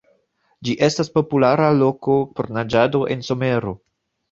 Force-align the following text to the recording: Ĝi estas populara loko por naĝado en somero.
Ĝi 0.69 0.73
estas 0.87 1.11
populara 1.17 1.67
loko 1.83 2.17
por 2.41 2.51
naĝado 2.59 3.05
en 3.17 3.25
somero. 3.31 3.79